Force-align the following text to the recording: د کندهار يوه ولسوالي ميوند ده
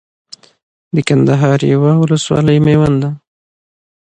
د 0.95 0.97
کندهار 1.07 1.59
يوه 1.73 1.91
ولسوالي 2.01 2.57
ميوند 2.65 2.97
ده 3.01 3.09